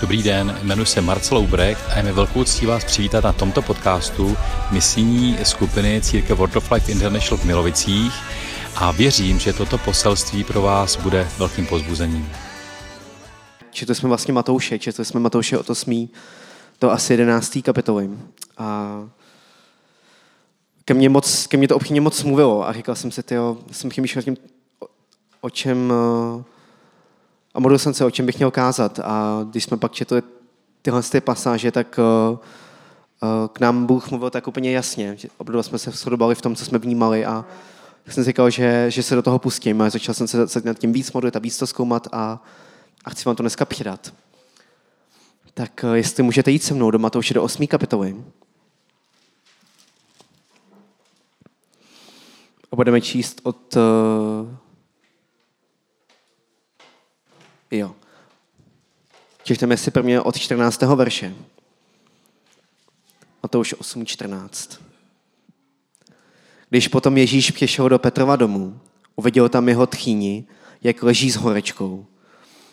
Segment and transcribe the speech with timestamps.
[0.00, 3.62] Dobrý den, jmenuji se Marcel Ubrecht a je mi velkou ctí vás přivítat na tomto
[3.62, 4.36] podcastu
[4.70, 8.12] misijní skupiny Církev World of Life International v Milovicích
[8.76, 12.28] a věřím, že toto poselství pro vás bude velkým pozbuzením.
[13.70, 16.08] Četli jsme vlastně Matouše, četli jsme Matouše od 8.
[16.78, 17.58] to asi 11.
[17.62, 18.10] kapitoly.
[18.58, 19.00] A
[20.84, 23.90] ke mně, moc, ke mně to obchýně moc mluvilo a říkal jsem si, tyjo, jsem
[23.90, 24.36] přemýšlel tím,
[24.80, 24.86] o,
[25.40, 25.92] o čem,
[26.40, 26.57] eh,
[27.54, 29.00] a modlil jsem se, o čem bych měl kázat.
[29.04, 30.22] A když jsme pak četli
[30.82, 32.38] tyhle ty pasáže, tak uh,
[33.22, 35.16] uh, k nám Bůh mluvil tak úplně jasně.
[35.38, 37.44] Opravdu jsme se shodovali v tom, co jsme vnímali a
[38.04, 40.92] tak jsem říkal, že, že se do toho pustím a začal jsem se nad tím
[40.92, 42.42] víc modlit a víc to zkoumat a,
[43.04, 44.14] a chci vám to dneska přidat.
[45.54, 47.66] Tak uh, jestli můžete jít se mnou do Matouše do 8.
[47.66, 48.16] kapitoly.
[52.72, 54.56] A budeme číst od uh,
[57.70, 57.94] Jo.
[59.42, 60.82] Čteme si prvně od 14.
[60.82, 61.34] verše.
[63.42, 64.80] A to už 8.14.
[66.70, 68.80] Když potom Ježíš přišel do Petrova domu,
[69.16, 70.44] uviděl tam jeho tchýni,
[70.82, 72.06] jak leží s horečkou.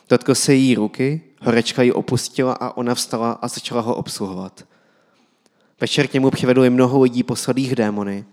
[0.10, 4.66] Dotkl se jí ruky, horečka ji opustila a ona vstala a začala ho obsluhovat.
[5.82, 8.26] Večer k němu přivedli mnoho lidí posledých démony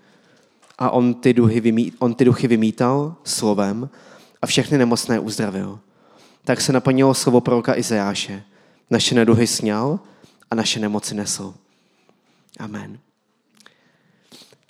[0.79, 1.35] a on ty,
[1.99, 3.91] on ty duchy vymítal slovem
[4.43, 5.81] a všechny nemocné uzdravil
[6.45, 8.43] tak se naplnilo slovo proroka Izajáše.
[8.91, 10.01] Naše neduhy sněl
[10.51, 11.55] a naše nemoci nesl.
[12.59, 12.99] Amen.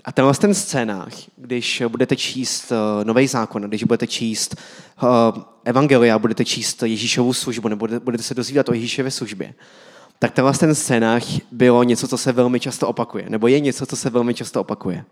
[0.05, 4.57] A tenhle ten scénář, když budete číst uh, Nový zákon, když budete číst
[5.03, 5.09] uh,
[5.65, 9.55] Evangelia, budete číst Ježíšovu službu, nebo budete, budete se dozvídat o Ježíšově službě,
[10.19, 13.97] tak tenhle ten scénář bylo něco, co se velmi často opakuje, nebo je něco, co
[13.97, 15.05] se velmi často opakuje.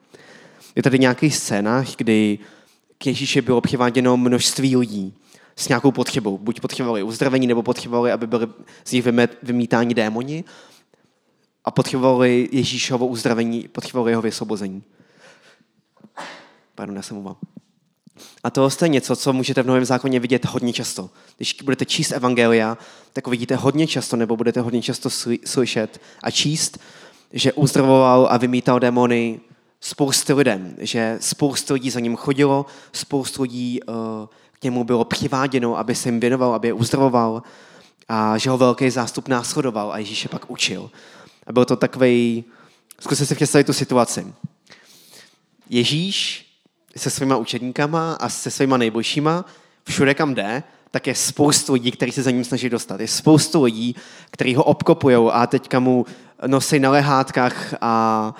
[0.77, 2.39] Je tady nějaký scénář, kdy
[2.99, 5.15] k Ježíši bylo přiváděno množství lidí,
[5.57, 6.39] s nějakou potřebou.
[6.39, 8.47] Buď potřebovali uzdravení, nebo potřebovali, aby byli
[8.85, 9.05] z nich
[9.43, 10.45] vymítáni démoni
[11.65, 14.83] a potřebovali Ježíšovo uzdravení, potřebovali jeho vysvobození.
[16.75, 17.37] Pardon, já jsem uval.
[18.45, 21.11] A to je něco, co můžete v Novém zákoně vidět hodně často.
[21.37, 22.79] Když budete číst Evangelia,
[23.13, 25.11] tak vidíte hodně často, nebo budete hodně často
[25.45, 26.79] slyšet a číst,
[27.33, 29.41] že uzdravoval a vymítal démony
[29.81, 33.95] spousty lidem, že spoustu lidí za ním chodilo, spoustu lidí uh,
[34.65, 37.43] němu bylo přiváděno, aby se jim věnoval, aby je uzdravoval
[38.09, 40.91] a že ho velký zástup následoval a Ježíše pak učil.
[41.47, 42.45] A byl to takový,
[43.01, 44.27] zkuste si představit tu situaci.
[45.71, 46.47] Ježíš
[46.97, 49.45] se svýma učedníkama a se svýma nejbližšíma,
[49.89, 53.01] všude kam jde, tak je spoustu lidí, kteří se za ním snaží dostat.
[53.01, 53.97] Je spoustu lidí,
[54.31, 56.07] kteří ho obkopují a teďka mu
[56.47, 58.35] nosí na lehátkách a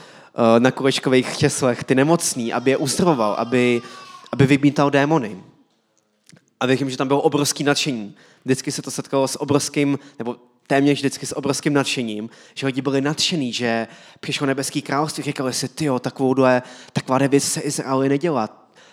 [0.57, 3.83] e, na kolečkových křeslech ty nemocný, aby je uzdravoval, aby,
[4.33, 5.37] aby vymítal démony.
[6.61, 8.15] A věřím, že tam bylo obrovský nadšení.
[8.45, 13.01] Vždycky se to setkalo s obrovským, nebo téměř vždycky s obrovským nadšením, že lidi byli
[13.01, 13.87] nadšení, že
[14.21, 16.63] přišlo nebeský království, říkali si, tyjo, takovouhle,
[16.93, 18.49] taková věc se Izraeli nedělá.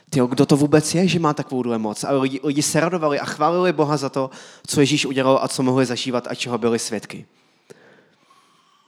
[0.10, 2.04] Tyjo, kdo to vůbec je, že má takovou moc?
[2.04, 4.30] A lidi, lidi se radovali a chválili Boha za to,
[4.68, 7.26] co Ježíš udělal a co mohli zažívat a čeho byli svědky.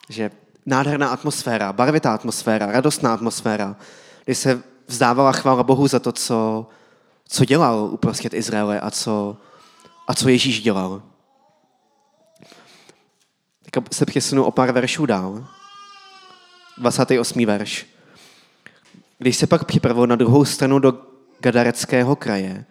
[0.09, 0.31] Že
[0.66, 3.75] nádherná atmosféra, barvitá atmosféra, radostná atmosféra,
[4.25, 6.68] kdy se vzdávala chvála Bohu za to, co,
[7.29, 9.38] co dělal uprostřed Izraele a co,
[10.07, 11.01] a co Ježíš dělal.
[13.72, 15.47] Tak se přesunu o pár veršů dál.
[16.78, 17.45] 28.
[17.45, 17.88] verš.
[19.18, 20.94] Když se pak připravil na druhou stranu do
[21.39, 22.66] Gadareckého kraje,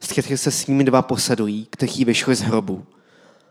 [0.00, 2.86] střetli se s nimi dva posadují, kteří vyšli z hrobu.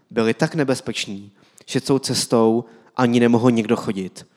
[0.10, 1.32] Byli tak nebezpeční,
[1.66, 2.66] že tou cestou
[2.96, 4.28] ani nemohl nikdo chodit.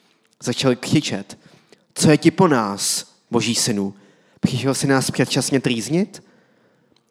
[0.42, 1.38] Začali křičet,
[1.94, 3.94] co je ti po nás, boží synu,
[4.44, 6.22] Přišel si nás předčasně trýznit?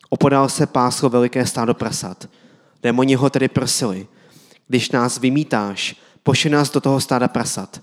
[0.10, 2.30] Opodal se páslo veliké stádo prasat.
[2.84, 4.08] Démoni ho tedy prosili.
[4.68, 7.82] Když nás vymítáš, pošli nás do toho stáda prasat.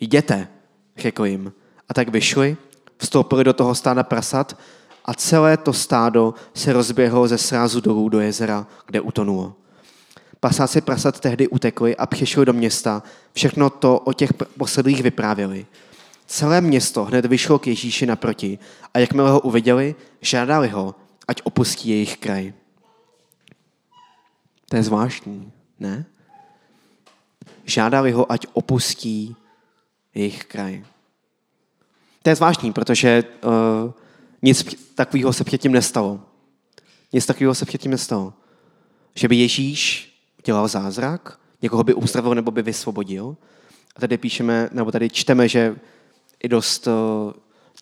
[0.00, 0.48] Jděte,
[0.96, 1.52] řekl jim.
[1.88, 2.56] A tak vyšli,
[2.98, 4.58] vstoupili do toho stáda prasat
[5.04, 9.54] a celé to stádo se rozběhlo ze srázu dolů do jezera, kde utonulo.
[10.40, 13.02] Pasáci prasat tehdy utekli a přišli do města.
[13.32, 15.66] Všechno to o těch posledních vyprávěli.
[16.26, 18.58] Celé město hned vyšlo k Ježíši naproti
[18.94, 20.94] a jakmile ho uviděli, žádali ho,
[21.28, 22.52] ať opustí jejich kraj.
[24.68, 26.04] To je zvláštní, ne?
[27.64, 29.36] Žádali ho, ať opustí
[30.14, 30.84] jejich kraj.
[32.22, 33.92] To je zvláštní, protože uh,
[34.42, 36.20] nic takového se předtím nestalo.
[37.12, 38.32] Nic takového se předtím nestalo.
[39.14, 43.36] Že by Ježíš dělal zázrak, někoho by uzdravil nebo by vysvobodil.
[43.96, 45.76] A tady píšeme, nebo tady čteme, že
[46.44, 47.32] i dost uh,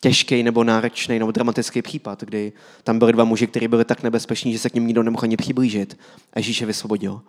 [0.00, 2.52] těžký nebo náročný nebo dramatický případ, kdy
[2.84, 5.36] tam byli dva muži, kteří byli tak nebezpeční, že se k ním nikdo nemohl ani
[5.36, 5.98] přiblížit
[6.32, 7.20] a Ježíš je vysvobodil.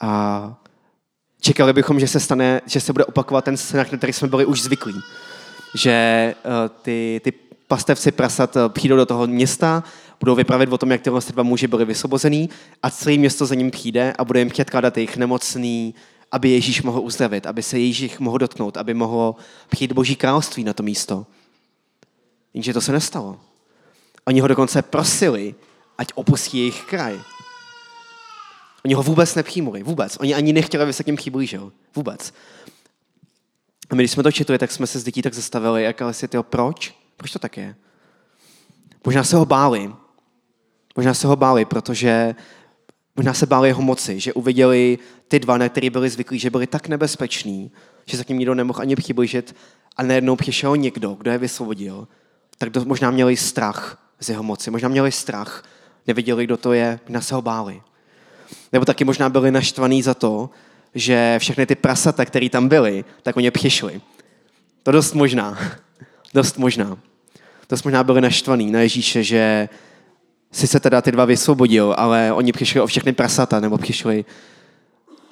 [0.00, 0.54] A
[1.40, 4.46] čekali bychom, že se stane, že se bude opakovat ten scénář, na který jsme byli
[4.46, 4.94] už zvyklí.
[5.74, 6.52] Že uh,
[6.82, 7.32] ty, ty
[7.68, 9.84] pastevci prasat uh, přijdou do toho města,
[10.20, 12.50] budou vyprávět o tom, jak tyhle dva muži byli vysvobozený
[12.82, 15.94] a celé město za ním přijde a bude jim předkládat jejich nemocný,
[16.36, 19.36] aby Ježíš mohl uzdravit, aby se Ježíš mohl dotknout, aby mohlo
[19.68, 21.26] přijít Boží království na to místo.
[22.54, 23.40] Jenže to se nestalo.
[24.24, 25.54] Oni ho dokonce prosili,
[25.98, 27.20] ať opustí jejich kraj.
[28.84, 30.16] Oni ho vůbec nepřijmuli, vůbec.
[30.20, 31.72] Oni ani nechtěli, aby se k ním přiblížil.
[31.94, 32.32] Vůbec.
[33.90, 36.14] A my, když jsme to četli, tak jsme se s dětí tak zastavili, jak ale
[36.14, 36.94] si tyho, proč?
[37.16, 37.76] Proč to tak je?
[39.06, 39.92] Možná se ho báli.
[40.96, 42.34] Možná se ho báli, protože
[43.16, 44.98] možná se báli jeho moci, že uviděli
[45.28, 47.70] ty dva, na který byli zvyklí, že byli tak nebezpeční,
[48.06, 49.56] že se k ním nikdo nemohl ani přiblížit
[49.96, 52.08] a najednou přišel někdo, kdo je vysvobodil,
[52.58, 55.64] tak to možná měli strach z jeho moci, možná měli strach,
[56.06, 57.82] neviděli, kdo to je, možná se ho báli.
[58.72, 60.50] Nebo taky možná byli naštvaní za to,
[60.94, 64.00] že všechny ty prasata, které tam byly, tak oni přišli.
[64.82, 65.58] To dost možná.
[66.34, 66.98] dost možná.
[67.68, 69.68] Dost možná byli naštvaní na Ježíše, že
[70.56, 74.24] si se teda ty dva vysvobodil, ale oni přišli o všechny prasata, nebo přišli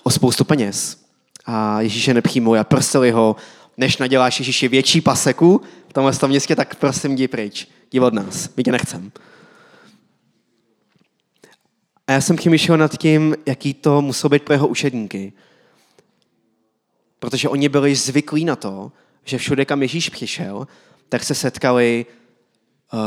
[0.02, 1.04] o spoustu peněz.
[1.46, 3.36] A Ježíše nepřijmuli a prstili ho,
[3.76, 7.68] než naděláš Ježíši větší paseku v tomhle městě, tak prosím, jdi pryč.
[7.90, 8.48] Jdi od nás.
[8.56, 9.12] My tě nechcem.
[12.06, 15.32] A já jsem přemýšlel nad tím, jaký to muselo být pro jeho učedníky.
[17.18, 18.92] Protože oni byli zvyklí na to,
[19.24, 20.66] že všude, kam Ježíš přišel,
[21.08, 22.06] tak se setkali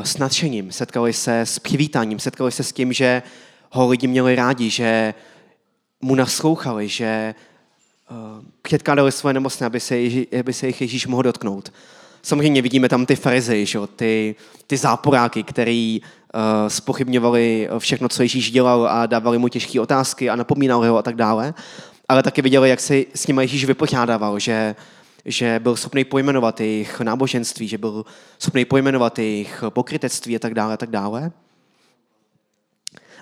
[0.04, 3.24] s nadšením, setkali se s přivítáním, setkali se s tím, že
[3.72, 5.14] ho lidi měli rádi, že
[6.02, 7.36] mu naslouchali, že
[8.12, 8.18] uh,
[8.62, 9.96] předkládali svoje nemocné, aby se,
[10.40, 11.74] aby se jich Ježíš mohl dotknout.
[12.22, 13.80] Samozřejmě vidíme tam ty farizy, že?
[13.96, 14.36] Ty,
[14.68, 20.36] ty záporáky, který uh, spochybňovali všechno, co Ježíš dělal a dávali mu těžké otázky a
[20.36, 21.54] napomínali ho a tak dále.
[22.10, 24.76] Ale taky viděli, jak se s nimi Ježíš vypořádával, že,
[25.26, 28.06] že byl schopný pojmenovat jejich náboženství, že byl
[28.40, 31.32] schopný pojmenovat jejich pokrytectví a tak dále a tak dále.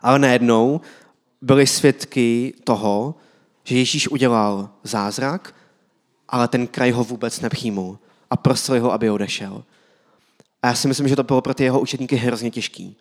[0.02, 0.82] Ale najednou
[1.42, 3.16] byli svědky toho,
[3.64, 5.56] že Ježíš udělal zázrak,
[6.30, 8.00] ale ten kraj ho vůbec nepřijmul
[8.30, 9.64] a prosili ho, aby odešel.
[10.64, 12.98] A já si myslím, že to bylo pro ty jeho učetníky hrozně těžký.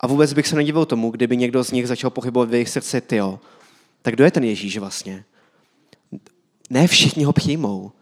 [0.00, 3.00] A vůbec bych se nedivil tomu, kdyby někdo z nich začal pochybovat v jejich srdci,
[3.00, 3.40] tyjo,
[4.02, 5.24] tak kdo je ten Ježíš vlastně?
[6.70, 7.92] Ne všichni ho přijmou.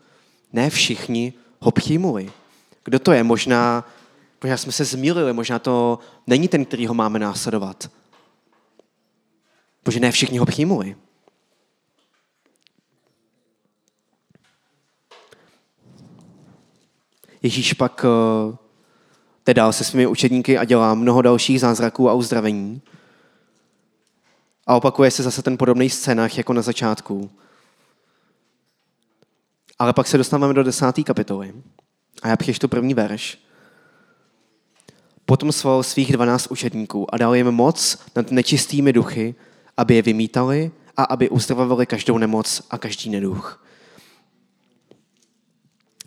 [0.52, 2.32] Ne všichni ho přijmuli.
[2.84, 3.22] Kdo to je?
[3.22, 3.84] Možná,
[4.42, 7.90] možná jsme se zmílili, možná to není ten, který ho máme následovat.
[9.82, 10.96] Protože ne všichni ho přijmuli.
[17.42, 18.04] Ježíš pak
[19.48, 22.82] eh, jde se svými učedníky a dělá mnoho dalších zázraků a uzdravení.
[24.66, 27.30] A opakuje se zase ten podobný scénář jako na začátku.
[29.78, 31.54] Ale pak se dostáváme do desáté kapitoly.
[32.22, 33.38] A já přečtu první verš.
[35.24, 39.34] Potom svolal svých dvanáct učedníků a dal jim moc nad nečistými duchy,
[39.76, 43.66] aby je vymítali a aby uzdravovali každou nemoc a každý neduch.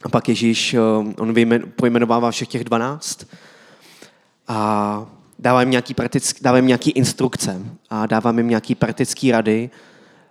[0.04, 0.80] A pak Ježíš, eh,
[1.18, 1.34] on
[1.76, 3.28] pojmenovává všech těch dvanáct
[4.48, 5.08] a
[5.40, 9.70] dává jim nějaký, praktický, dává jim nějaký instrukce a dává jim nějaký praktický rady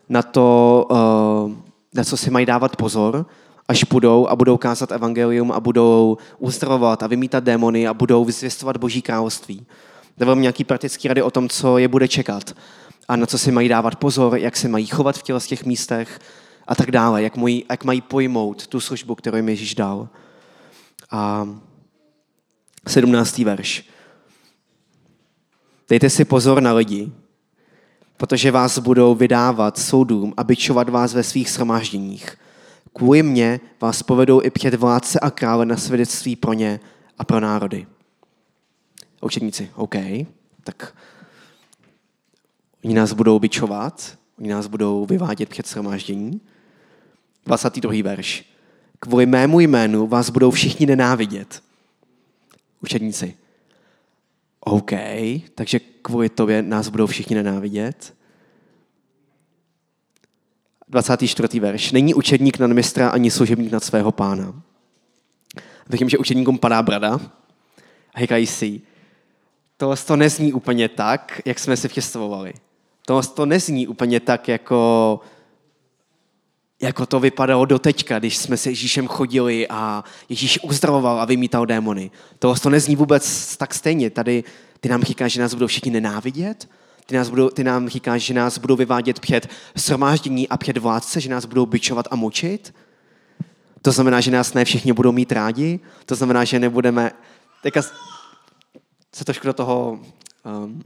[0.08, 3.26] na to, eh, na co si mají dávat pozor,
[3.68, 8.76] až půjdou a budou kázat evangelium a budou uzdravovat a vymítat démony a budou vyzvěstovat
[8.76, 9.66] Boží království.
[10.18, 12.56] Dává jim nějaký praktický rady o tom, co je bude čekat
[13.08, 15.64] a na co si mají dávat pozor, jak se mají chovat v těle z těch
[15.64, 16.20] místech,
[16.68, 20.08] a tak dále, jak mají, jak mají pojmout tu službu, kterou jim Ježíš dal.
[21.10, 21.48] A
[22.86, 23.38] 17.
[23.38, 23.84] verš.
[25.88, 27.12] Dejte si pozor na lidi,
[28.18, 32.36] protože vás budou vydávat soudům a byčovat vás ve svých shromážděních.
[32.92, 36.80] Kvůli mně vás povedou i před vládce a krále na svědectví pro ně
[37.18, 37.86] a pro národy.
[39.20, 39.94] Učedníci, OK,
[40.64, 40.94] tak
[42.84, 46.40] oni nás budou byčovat, oni nás budou vyvádět před shromáždění.
[47.46, 47.92] 22.
[48.02, 48.44] verš.
[49.00, 51.62] Kvůli mému jménu vás budou všichni nenávidět.
[52.82, 53.36] Učedníci.
[54.60, 54.92] OK,
[55.54, 58.14] takže kvůli tobě nás budou všichni nenávidět.
[60.88, 61.60] 24.
[61.60, 61.92] verš.
[61.92, 64.62] Není učedník nad mistra ani služebník nad svého pána.
[65.88, 67.20] Vidím, že učedníkům padá brada
[68.14, 68.80] a říkají si,
[69.76, 72.52] tohle to nezní úplně tak, jak jsme si představovali.
[73.06, 75.20] Tohle to nezní úplně tak, jako
[76.80, 81.66] jako to vypadalo do teďka, když jsme se Ježíšem chodili a Ježíš uzdravoval a vymítal
[81.66, 82.10] démony.
[82.38, 84.10] To to nezní vůbec tak stejně.
[84.10, 84.44] Tady
[84.80, 86.68] ty nám říká, že nás budou všichni nenávidět.
[87.06, 91.20] Ty, nás budou, ty nám říkáš, že nás budou vyvádět před shromáždění a před vládce,
[91.20, 92.74] že nás budou byčovat a mučit.
[93.82, 95.80] To znamená, že nás ne všichni budou mít rádi.
[96.06, 97.10] To znamená, že nebudeme...
[97.62, 97.82] Teďka
[99.12, 100.00] se trošku do toho...
[100.64, 100.82] Um,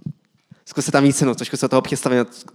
[0.64, 1.82] Zkus se tam víc no, trošku se toho.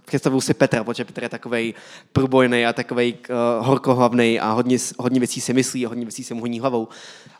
[0.04, 1.74] Představuju si Petra, protože Petr je takový
[2.12, 6.34] průbojný a takový uh, horkohlavný a hodně, hodně věcí si myslí a hodně věcí si
[6.34, 6.88] mu honí hlavou.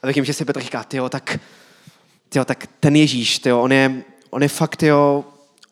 [0.03, 1.39] A vidím, že si Petr říká, tyjo, tak,
[2.29, 5.25] tyjo, tak ten Ježíš, tyjo, on je, on je fakt, tyjo,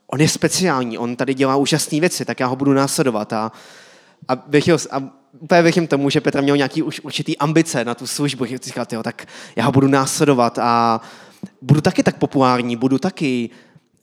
[0.06, 3.32] on je speciální, on tady dělá úžasné věci, tak já ho budu následovat.
[3.32, 3.52] A,
[4.28, 5.02] a, vychyl, a
[5.40, 8.44] úplně věřím tomu, že Petr měl nějaký už určitý ambice na tu službu.
[8.44, 9.26] Říkal, tyjo, tak
[9.56, 11.00] já ho budu následovat a
[11.62, 13.50] budu taky tak populární, budu taky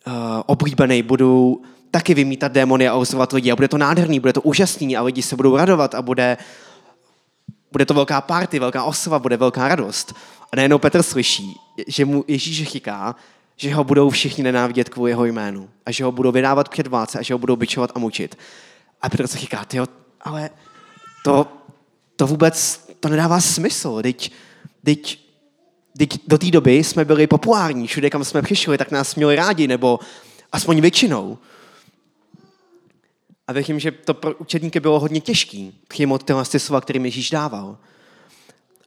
[0.07, 0.13] uh,
[0.45, 4.97] oblíbený, budu taky vymítat démony a oslovovat lidi a bude to nádherný, bude to úžasný
[4.97, 6.37] a lidi se budou radovat a bude,
[7.71, 10.13] bude to velká party, velká oslava, bude velká radost.
[10.53, 11.55] A najednou Petr slyší,
[11.87, 13.15] že mu Ježíš říká,
[13.55, 17.19] že ho budou všichni nenávidět kvůli jeho jménu a že ho budou vydávat před vládce
[17.19, 18.37] a že ho budou byčovat a mučit.
[19.01, 19.87] A Petr se říká, tyjo,
[20.21, 20.49] ale
[21.23, 21.47] to,
[22.15, 24.31] to vůbec, to nedává smysl, teď
[24.83, 25.22] Teď
[26.27, 29.99] do té doby jsme byli populární, všude, kam jsme přišli, tak nás měli rádi, nebo
[30.51, 31.37] aspoň většinou.
[33.47, 37.77] A věřím, že to pro učedníky bylo hodně těžký přijmout tyhle slova, kterým Ježíš dával.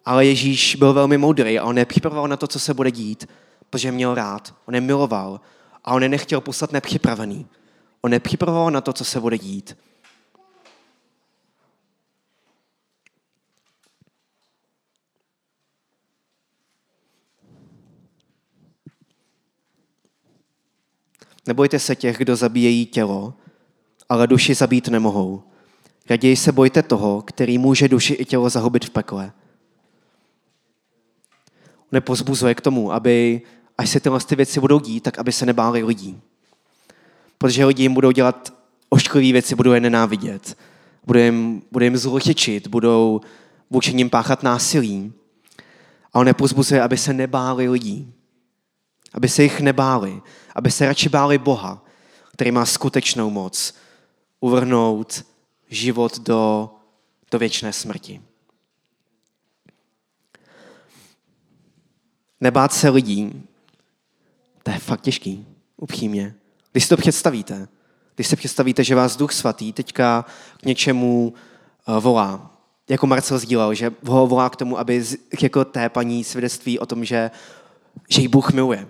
[0.05, 3.29] Ale Ježíš byl velmi moudrý a on nepřipravoval na to, co se bude dít,
[3.71, 5.41] protože měl rád, on je miloval
[5.85, 7.47] a on je nechtěl poslat nepřipravený.
[8.01, 9.77] On nepřipravoval na to, co se bude dít.
[21.47, 23.35] Nebojte se těch, kdo zabíjejí tělo,
[24.09, 25.43] ale duši zabít nemohou.
[26.11, 29.33] Raději se bojte toho, který může duši i tělo zahubit v pekle.
[31.93, 33.43] Nepozbuzuje k tomu, aby,
[33.79, 36.21] až se tyhle ty věci budou dít, tak aby se nebáli lidí.
[37.39, 38.55] Protože lidi jim budou dělat
[38.89, 40.59] ošklivé věci, budou je nenávidět,
[41.07, 43.21] budou jim, budou jim zlotěčit, budou
[43.71, 45.13] vůči ním páchat násilí.
[46.13, 48.13] A on nepozbuzuje, aby se nebáli lidí.
[49.15, 50.23] Aby se jich nebáli,
[50.57, 51.85] aby se radši báli Boha,
[52.33, 53.75] který má skutečnou moc
[54.41, 55.27] uvrhnout
[55.69, 56.71] život do,
[57.31, 58.23] do věčné smrti.
[62.41, 63.43] Nebát se lidí,
[64.63, 65.47] to je fakt těžký,
[65.77, 66.35] upřímně.
[66.73, 67.69] Když si to představíte,
[68.15, 70.25] když si představíte, že vás Duch Svatý teďka
[70.61, 71.35] k něčemu
[71.89, 72.51] uh, volá,
[72.89, 75.05] jako Marcel sdílel, že ho volá k tomu, aby
[75.43, 77.31] jako té paní svědectví o tom, že,
[78.09, 78.89] že jí Bůh miluje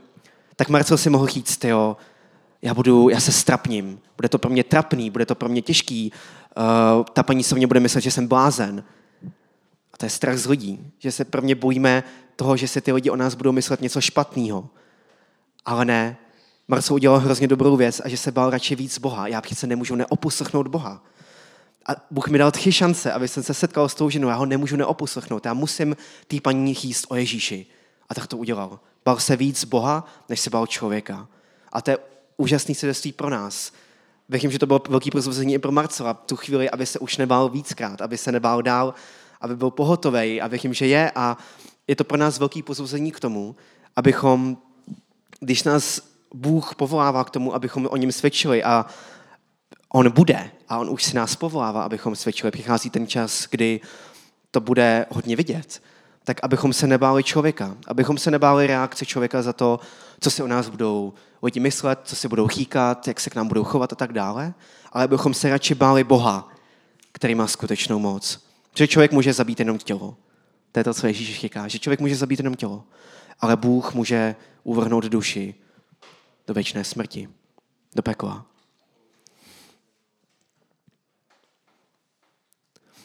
[0.56, 1.96] tak Marcel si mohl říct, jo,
[2.62, 6.12] já, budu, já se strapním, bude to pro mě trapný, bude to pro mě těžký,
[6.98, 8.84] uh, ta paní se mě bude myslet, že jsem blázen.
[9.92, 12.02] A to je strach z lidí, že se pro mě bojíme
[12.36, 14.68] toho, že se ty lidi o nás budou myslet něco špatného.
[15.64, 16.16] Ale ne,
[16.68, 19.26] Marcel udělal hrozně dobrou věc a že se bál radši víc Boha.
[19.26, 21.02] Já přece nemůžu neoposlechnout Boha.
[21.88, 24.28] A Bůh mi dal tři šance, aby jsem se setkal s tou ženou.
[24.28, 25.46] Já ho nemůžu neoposlechnout.
[25.46, 25.96] Já musím
[26.28, 27.66] tý paní chýst o Ježíši.
[28.08, 28.80] A tak to udělal.
[29.04, 31.28] Bál se víc Boha, než se bál člověka.
[31.72, 31.98] A to je
[32.36, 33.72] úžasný svědectví pro nás.
[34.28, 37.48] Věřím, že to bylo velký prozvození i pro Marcela tu chvíli, aby se už nebál
[37.48, 38.94] víckrát, aby se nebál dál,
[39.40, 40.40] aby byl pohotový.
[40.40, 41.12] A věřím, že je.
[41.14, 41.36] A
[41.86, 43.56] je to pro nás velký pozvození k tomu,
[43.96, 44.58] abychom,
[45.40, 46.00] když nás
[46.34, 48.86] Bůh povolává k tomu, abychom o něm svědčili a
[49.88, 52.50] on bude a on už si nás povolává, abychom svědčili.
[52.50, 53.80] Přichází ten čas, kdy
[54.50, 55.82] to bude hodně vidět
[56.26, 59.80] tak abychom se nebáli člověka, abychom se nebáli reakce člověka za to,
[60.20, 63.48] co si o nás budou lidi myslet, co si budou chýkat, jak se k nám
[63.48, 64.54] budou chovat a tak dále,
[64.92, 66.48] ale abychom se radši báli Boha,
[67.12, 68.46] který má skutečnou moc.
[68.70, 70.16] Protože člověk může zabít jenom tělo.
[70.72, 72.84] To je to, co Ježíš říká, že člověk může zabít jenom tělo,
[73.40, 75.54] ale Bůh může uvrhnout duši
[76.46, 77.28] do věčné smrti,
[77.94, 78.46] do pekla.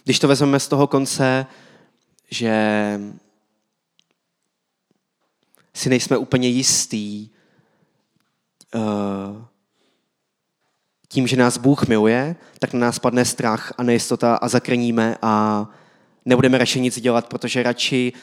[0.03, 1.45] Když to vezmeme z toho konce,
[2.31, 2.55] že
[5.73, 7.29] si nejsme úplně jistý
[8.75, 9.45] uh,
[11.07, 15.67] tím, že nás Bůh miluje, tak na nás padne strach a nejistota a zakrníme a
[16.25, 18.13] nebudeme radši nic dělat, protože radši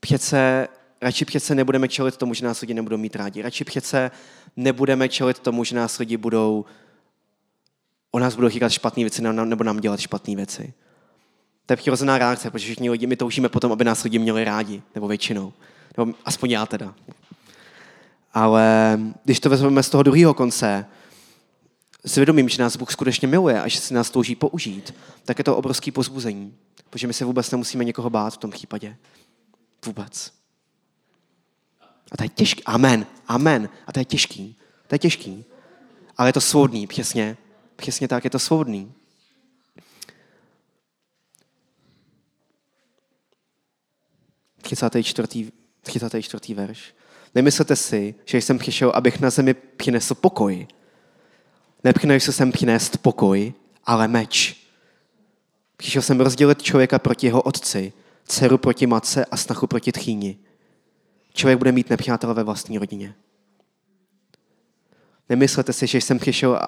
[0.00, 0.68] přece,
[1.00, 3.42] radši přece nebudeme čelit tomu, že nás lidi nebudou mít rádi.
[3.42, 4.10] Radši přece
[4.56, 6.64] nebudeme čelit tomu, že nás lidi budou
[8.10, 10.74] o nás budou říkat špatné věci nebo nám dělat špatné věci.
[11.66, 14.82] To je přirozená reakce, protože všichni lidi, my toužíme potom, aby nás lidi měli rádi,
[14.94, 15.52] nebo většinou.
[15.98, 16.94] Nebo aspoň já teda.
[18.34, 20.86] Ale když to vezmeme z toho druhého konce,
[22.06, 24.94] svědomím, že nás Bůh skutečně miluje a že si nás touží použít,
[25.24, 26.54] tak je to obrovský pozbuzení.
[26.90, 28.96] Protože my se vůbec nemusíme někoho bát v tom případě.
[29.86, 30.32] Vůbec.
[32.12, 32.64] A to je těžký.
[32.64, 33.06] Amen.
[33.28, 33.68] Amen.
[33.86, 34.56] A to je těžký.
[34.86, 35.44] To je těžký.
[36.16, 37.36] ale je to svobodný, přesně.
[37.76, 38.92] Přesně tak, je to svobodný.
[44.64, 45.50] Třicátý čtvrtý,
[45.82, 46.54] 34.
[46.54, 46.94] verš.
[47.34, 50.66] Nemyslete si, že jsem přišel, abych na zemi přinesl pokoj.
[51.84, 53.52] Nepřinesl jsem přinést pokoj,
[53.84, 54.66] ale meč.
[55.76, 57.92] Přišel jsem rozdělit člověka proti jeho otci,
[58.24, 60.38] dceru proti matce a snachu proti tchýni.
[61.34, 63.14] Člověk bude mít nepřátele ve vlastní rodině.
[65.28, 66.60] Nemyslete si, že jsem přišel,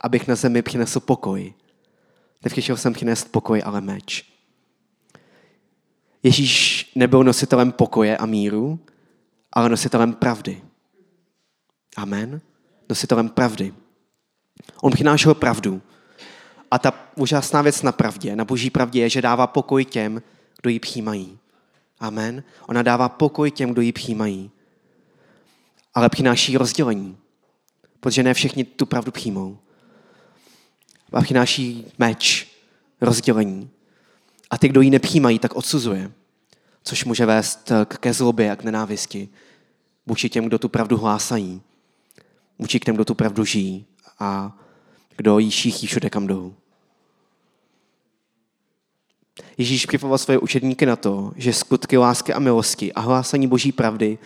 [0.00, 1.54] abych na zemi přinesl pokoj.
[2.44, 4.35] Nepřišel jsem přinést pokoj, ale meč.
[6.26, 8.78] Ježíš nebyl nositelem pokoje a míru,
[9.52, 10.62] ale nositelem pravdy.
[11.96, 12.40] Amen.
[12.88, 13.74] Nositelem pravdy.
[14.82, 15.82] On přinášel pravdu.
[16.70, 20.22] A ta úžasná věc na pravdě, na boží pravdě je, že dává pokoj těm,
[20.60, 21.38] kdo ji přijímají.
[22.00, 22.42] Amen.
[22.68, 24.50] Ona dává pokoj těm, kdo ji přijímají.
[25.94, 27.16] Ale přináší rozdělení.
[28.00, 29.58] Protože ne všichni tu pravdu přijmou.
[31.12, 32.48] A přináší meč,
[33.00, 33.70] rozdělení.
[34.50, 36.12] A ty, kdo ji nepřijímají, tak odsuzuje.
[36.82, 39.28] Což může vést ke zlobě a k nenávisti.
[40.06, 41.62] Vůči těm, kdo tu pravdu hlásají.
[42.58, 43.86] Vůči těm, kdo tu pravdu žijí.
[44.18, 44.58] A
[45.16, 46.54] kdo jí šíchí všude, kam jdou.
[49.58, 54.18] Ježíš připravoval svoje učedníky na to, že skutky lásky a milosti a hlásání boží pravdy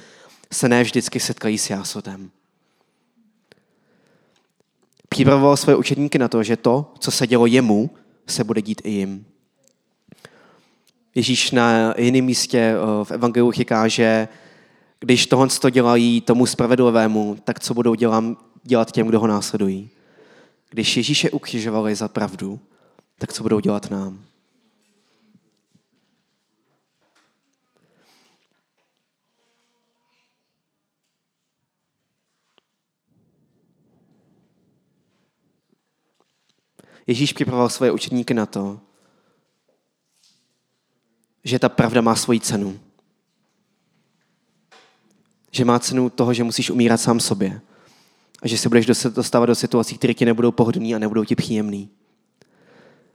[0.53, 2.31] se ne vždycky setkají s jásotem.
[5.09, 7.91] Připravoval svoje učedníky na to, že to, co se dělo jemu,
[8.27, 9.27] se bude dít i jim.
[11.14, 14.29] Ježíš na jiném místě eh, v Evangeliu říká, že
[15.00, 17.95] když tohle to dělají tomu spravedlivému, tak co budou
[18.64, 19.90] dělat těm, kdo ho následují.
[20.71, 22.61] Když Ježíše ukřižovali za pravdu,
[23.19, 24.25] tak co budou dělat nám.
[37.07, 38.81] Ježíš připravoval svoje učeníky na to,
[41.45, 42.79] že ta pravda má svoji cenu.
[45.50, 47.61] Že má cenu toho, že musíš umírat sám sobě.
[48.43, 51.91] A že se budeš dostávat do situací, které ti nebudou pohodlný a nebudou ti příjemný.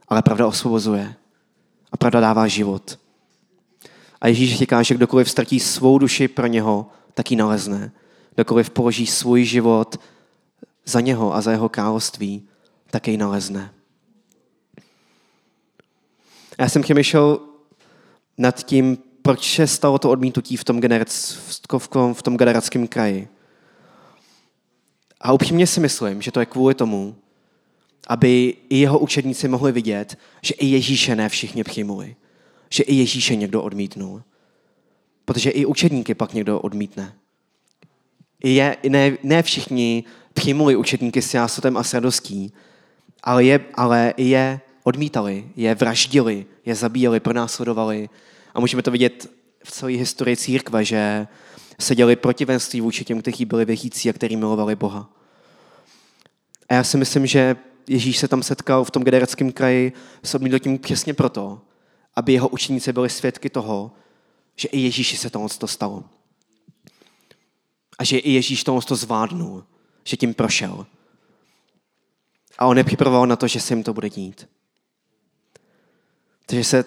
[0.08, 1.14] Ale pravda osvobozuje.
[1.92, 2.98] A pravda dává život.
[4.20, 7.92] A Ježíš říká, že kdokoliv ztratí svou duši pro něho, tak ji nalezne.
[8.34, 9.96] Kdokoliv položí svůj život
[10.84, 12.48] za něho a za jeho království,
[12.90, 13.72] tak jej nalezne.
[16.58, 17.40] Já jsem přemýšlel
[18.38, 21.38] nad tím, proč se stalo to odmítnutí v tom, generac,
[22.12, 23.28] v tom generackém kraji.
[25.20, 27.16] A upřímně si myslím, že to je kvůli tomu,
[28.06, 32.16] aby i jeho učedníci mohli vidět, že i Ježíše ne všichni přijmuli.
[32.70, 34.22] Že i Ježíše někdo odmítnul.
[35.24, 37.14] Protože i učedníky pak někdo odmítne.
[38.44, 42.52] Je, ne, ne všichni přijmuli učedníky s jásotem a s radostí,
[43.22, 48.08] ale je, ale je odmítali, je vraždili, je zabíjeli, pronásledovali.
[48.54, 49.30] A můžeme to vidět
[49.64, 51.26] v celé historii církve, že
[51.80, 55.10] se děli protivenství vůči těm, kteří byli věřící a kteří milovali Boha.
[56.68, 57.56] A já si myslím, že
[57.88, 61.60] Ježíš se tam setkal v tom generackém kraji s odmítnutím přesně proto,
[62.16, 63.92] aby jeho učeníci byli svědky toho,
[64.56, 66.04] že i Ježíši se tohle to stalo.
[67.98, 69.64] A že i Ježíš tohle to zvládnul,
[70.04, 70.86] že tím prošel.
[72.58, 74.48] A on je připravoval na to, že se jim to bude dít.
[76.46, 76.84] Takže se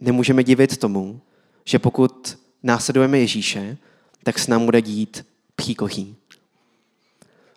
[0.00, 1.20] nemůžeme divit tomu,
[1.64, 3.76] že pokud následujeme Ježíše,
[4.22, 6.16] tak se nám bude dít příkoří.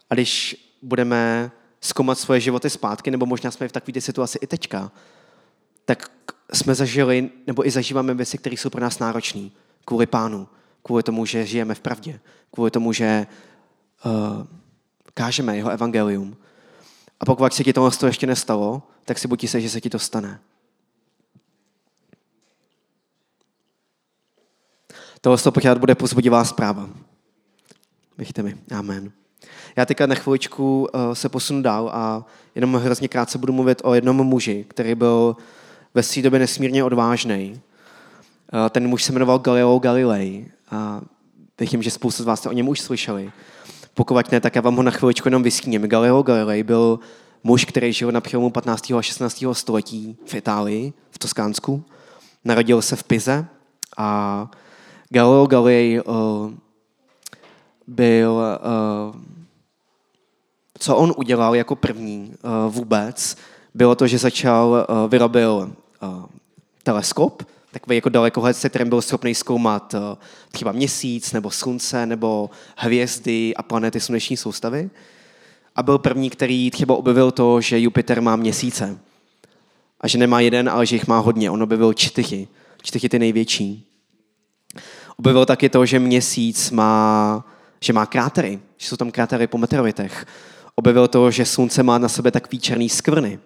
[0.10, 4.92] A když budeme zkoumat svoje životy zpátky, nebo možná jsme v takové situaci i teďka,
[5.86, 6.12] tak
[6.54, 9.50] jsme zažili, nebo i zažíváme věci, které jsou pro nás náročné.
[9.86, 10.48] Kvůli pánu,
[10.84, 12.20] kvůli tomu, že žijeme v pravdě,
[12.52, 13.28] kvůli tomu, že
[14.06, 14.48] uh,
[15.14, 16.38] kážeme jeho evangelium.
[17.20, 20.00] A pokud se ti tohle ještě nestalo, tak si buď se, že se ti to
[20.00, 20.40] stane.
[25.22, 26.90] Tohle pořád bude pozbudivá zpráva.
[28.18, 28.58] Věřte mi.
[28.72, 29.12] Amen.
[29.76, 33.94] Já teďka na chviličku uh, se posunu dál a jenom hrozně krátce budu mluvit o
[33.94, 35.36] jednom muži, který byl
[35.94, 37.62] ve své době nesmírně odvážný.
[38.54, 41.02] Uh, ten muž se jmenoval Galileo Galilei a
[41.60, 43.32] věřím, že spousta z vás o něm už slyšeli.
[43.94, 45.82] Pokud ne, tak já vám ho na chviličku jenom vyskyním.
[45.82, 47.00] Galileo Galilei byl
[47.44, 48.92] muž, který žil na přelomu 15.
[48.92, 49.44] a 16.
[49.54, 51.84] století v Itálii, v Toskánsku.
[52.46, 53.46] Narodil se v Pize
[53.98, 54.52] a
[55.10, 56.52] Galileo Galilei uh,
[57.88, 59.22] byl, uh,
[60.80, 63.38] co on udělal jako první uh, vůbec,
[63.74, 65.72] bylo to, že začal, uh, vyrobil
[66.04, 66.26] uh,
[66.84, 70.00] teleskop, takový jako dalekohled, se kterým byl schopný zkoumat uh,
[70.52, 74.90] třeba měsíc, nebo slunce, nebo hvězdy a planety sluneční soustavy.
[75.76, 79.00] a byl první, který třeba objevil to, že Jupiter má měsíce.
[80.02, 81.52] A že nemá jeden, ale že jich má hodně.
[81.52, 82.48] On objevil čtyři.
[82.82, 83.89] Čtyři ty největší.
[85.20, 87.46] Objevil taky to, že měsíc má,
[87.80, 90.26] že má krátery, že jsou tam krátery po meteoritech.
[90.76, 93.40] Objevil to, že slunce má na sebe takový černý skvrny.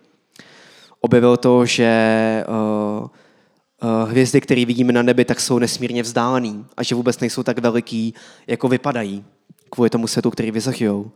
[1.02, 6.84] Objevil to, že uh, uh, hvězdy, které vidíme na nebi, tak jsou nesmírně vzdálený a
[6.84, 8.14] že vůbec nejsou tak veliký,
[8.48, 9.26] jako vypadají
[9.70, 11.12] kvůli tomu světu, který vyzachyjou.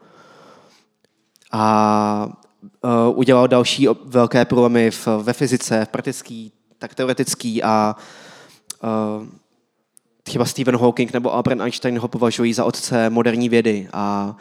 [1.52, 2.30] A
[2.82, 7.96] uh, udělal další velké problémy v, ve fyzice, v praktický, tak teoretický a
[8.84, 9.28] uh,
[10.28, 14.36] třeba Stephen Hawking nebo Albert Einstein ho považují za otce moderní vědy a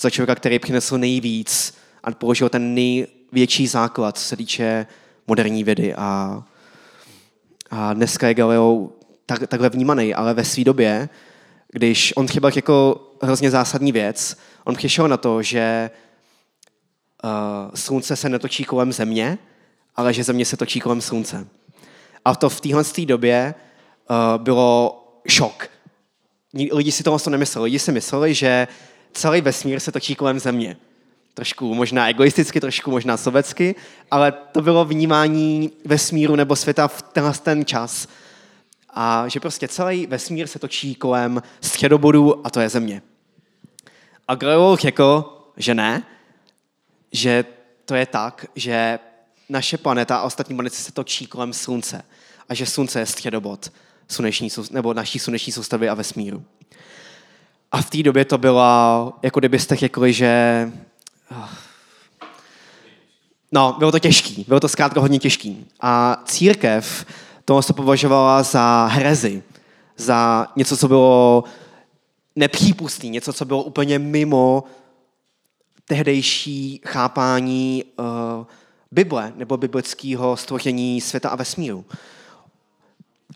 [0.00, 1.74] za člověka, který přinesl nejvíc
[2.04, 4.86] a položil ten největší základ, co se týče
[5.26, 5.94] moderní vědy.
[5.94, 6.42] A,
[7.70, 8.88] a dneska je Galileo
[9.26, 11.08] tak, takhle vnímaný, ale ve své době,
[11.72, 15.90] když on chyba jako hrozně zásadní věc, on přišel na to, že
[17.24, 17.30] uh,
[17.74, 19.38] slunce se netočí kolem země,
[19.96, 21.46] ale že země se točí kolem slunce.
[22.24, 23.54] A to v téhle době
[24.10, 25.70] uh, bylo šok.
[26.72, 27.64] Lidi si to vlastně nemysleli.
[27.64, 28.68] Lidi si mysleli, že
[29.12, 30.76] celý vesmír se točí kolem země.
[31.34, 33.74] Trošku možná egoisticky, trošku možná sovětsky,
[34.10, 38.08] ale to bylo vnímání vesmíru nebo světa v tenhle ten čas.
[38.90, 43.02] A že prostě celý vesmír se točí kolem středobodu a to je země.
[44.28, 46.02] A Galileo řekl, že ne,
[47.12, 47.44] že
[47.84, 48.98] to je tak, že
[49.48, 52.02] naše planeta a ostatní planety se točí kolem slunce
[52.48, 53.72] a že slunce je středobod
[54.08, 56.44] sluneční, nebo naší sluneční soustavy a vesmíru.
[57.72, 60.72] A v té době to byla, jako kdybyste řekli, že...
[61.30, 61.48] Ah,
[63.52, 65.66] no, bylo to těžký, bylo to zkrátka hodně těžký.
[65.80, 67.06] A církev
[67.44, 69.42] to se považovala za herezi,
[69.96, 71.44] za něco, co bylo
[72.36, 74.64] nepřípustné, něco, co bylo úplně mimo
[75.84, 78.04] tehdejší chápání uh,
[78.90, 81.84] Bible nebo biblického stvoření světa a vesmíru.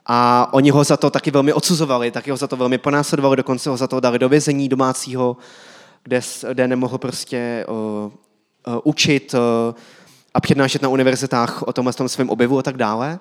[0.06, 3.70] A oni ho za to taky velmi odsuzovali, taky ho za to velmi ponásledovali, dokonce
[3.70, 5.36] ho za to dali do vězení domácího,
[6.02, 9.40] kde, kde nemohl prostě uh, uh, učit uh,
[10.34, 13.18] a přednášet na univerzitách o tomhle tom svém objevu a tak dále.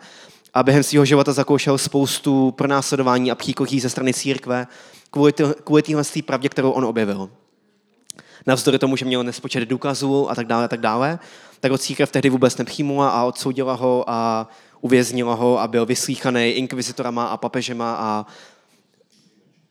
[0.53, 4.67] A během svého života zakoušel spoustu pronásledování a příkoří ze strany církve
[5.11, 5.43] kvůli, tý,
[5.83, 7.29] téhle pravdě, kterou on objevil.
[8.47, 11.19] Navzdory tomu, že měl nespočet důkazů a tak dále, a tak dále,
[11.59, 14.47] tak ho církev tehdy vůbec nepřijmula a odsoudila ho a
[14.81, 18.25] uvěznila ho a byl vyslíchaný inkvizitorama a papežema a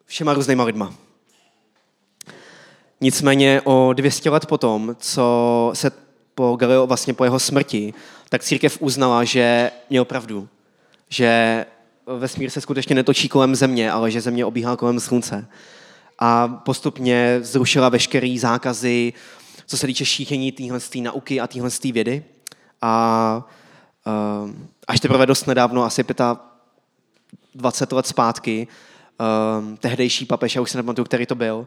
[0.07, 0.94] všema různýma lidma.
[3.01, 5.90] Nicméně o 200 let potom, co se
[6.35, 7.94] po Galileo, vlastně po jeho smrti,
[8.29, 10.49] tak církev uznala, že měl pravdu.
[11.09, 11.66] Že
[12.07, 15.49] vesmír se skutečně netočí kolem země, ale že země obíhá kolem slunce.
[16.18, 19.12] A postupně zrušila veškeré zákazy,
[19.66, 22.25] co se týče šíření téhle nauky a téhle vědy.
[22.83, 23.49] A
[24.88, 26.05] až teprve dost nedávno, asi
[27.55, 28.66] 20 let zpátky,
[29.20, 31.66] uh, tehdejší papež, já už se nepamatuju, který to byl,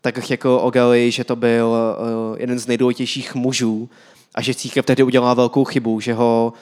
[0.00, 3.90] tak řekl o Gali, že to byl uh, jeden z nejdůležitějších mužů
[4.34, 6.52] a že církev tehdy udělala velkou chybu, že ho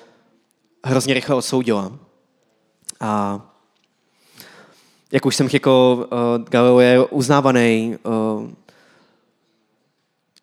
[0.84, 1.92] hrozně rychle odsoudila.
[3.00, 3.40] A
[5.12, 6.08] jak už jsem uh,
[6.48, 8.50] Galileo je uznávaný uh,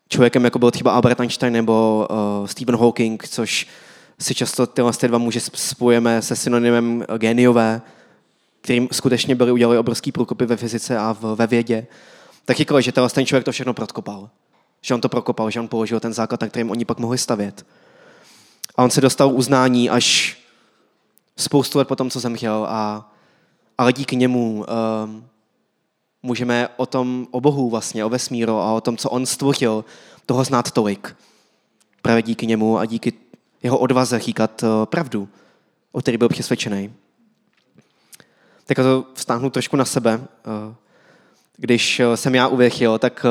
[0.09, 2.07] člověkem, jako byl třeba Albert Einstein nebo
[2.45, 3.67] Stephen Hawking, což
[4.19, 7.81] si často tyhle dva muže spojeme se synonymem geniové,
[8.61, 11.87] kterým skutečně byli udělali obrovský průkopy ve fyzice a v, ve vědě,
[12.45, 14.29] tak říkali, že ten člověk to všechno prokopal.
[14.81, 17.65] Že on to prokopal, že on položil ten základ, na kterým oni pak mohli stavět.
[18.75, 20.37] A on se dostal uznání až
[21.37, 22.65] spoustu let potom, co zemřel.
[22.69, 23.11] A,
[23.77, 24.65] ale díky němu
[25.05, 25.25] um,
[26.23, 29.85] můžeme o tom, o Bohu vlastně, o vesmíru a o tom, co on stvořil,
[30.25, 31.15] toho znát tolik.
[32.01, 33.13] Právě díky němu a díky
[33.65, 35.29] jeho odvaze říkat eh, pravdu,
[35.91, 36.93] o který byl přesvědčený.
[38.65, 40.19] Tak to vztáhnu trošku na sebe.
[40.21, 40.75] Eh,
[41.57, 43.25] když eh, jsem já uvěřil, tak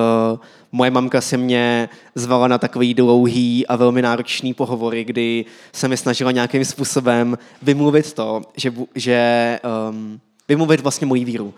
[0.73, 5.97] moje mamka se mě zvala na takový dlouhý a velmi náročný pohovory, kdy se mi
[5.97, 11.55] snažila nějakým způsobem vymluvit to, že, že um, vymluvit vlastně moji víru.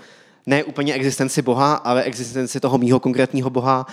[0.46, 3.86] Ne úplně existenci Boha, ale existenci toho mýho konkrétního Boha,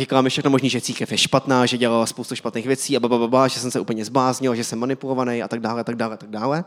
[0.00, 3.48] říkala mi všechno možný, že církev je špatná, že dělala spoustu špatných věcí a bababa,
[3.48, 6.16] že jsem se úplně zbláznil, že jsem manipulovaný a tak dále, a tak dále, a
[6.16, 6.64] tak dále.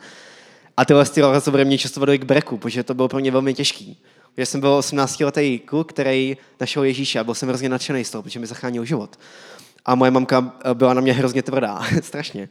[0.77, 3.53] A tyhle ty rozhovory mě často vedly k breku, protože to bylo pro mě velmi
[3.53, 3.97] těžký.
[4.37, 8.23] Já jsem byl 18-letý kluk, který našel Ježíše a byl jsem hrozně nadšený z toho,
[8.23, 9.19] protože mi zachránil život.
[9.85, 12.49] A moje mamka byla na mě hrozně tvrdá, strašně.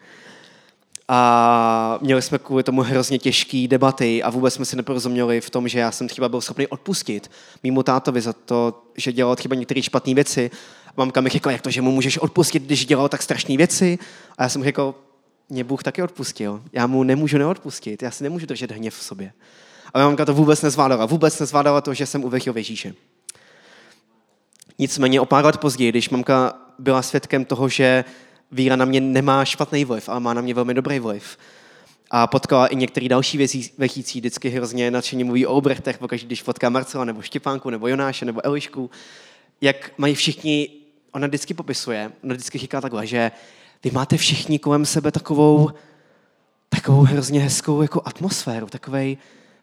[1.09, 5.69] A měli jsme kvůli tomu hrozně těžké debaty a vůbec jsme si neporozuměli v tom,
[5.69, 7.31] že já jsem třeba byl schopný odpustit
[7.63, 10.51] mimo tátovi za to, že dělal třeba některé špatné věci
[10.97, 13.99] mamka mi řekla, jak to, že mu můžeš odpustit, když dělal tak strašné věci.
[14.39, 14.95] A já jsem řekl,
[15.49, 16.63] mě Bůh taky odpustil.
[16.73, 19.33] Já mu nemůžu neodpustit, já si nemůžu držet hněv v sobě.
[19.95, 21.07] A mamka to vůbec nezvládala.
[21.07, 22.95] Vůbec nezvládala to, že jsem uvěřil v Ježíše.
[24.79, 28.05] Nicméně o pár let později, když mamka byla svědkem toho, že
[28.53, 31.39] víra na mě nemá špatný vliv, ale má na mě velmi dobrý vliv,
[32.11, 33.39] a potkala i některý další
[33.79, 38.25] věřící, vždycky hrozně nadšeně mluví o obrechtech, pokaždé, když potká Marcela, nebo Štěpánku, nebo Jonáše,
[38.25, 38.91] nebo Elišku,
[39.61, 40.69] jak mají všichni,
[41.13, 43.31] ona vždycky popisuje, ona vždycky říká takhle, že
[43.85, 45.71] vy máte všichni kolem sebe takovou,
[46.69, 49.19] takovou hrozně hezkou jako atmosféru, takový